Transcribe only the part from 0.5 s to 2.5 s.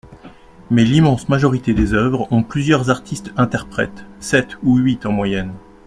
Mais l’immense majorité des œuvres ont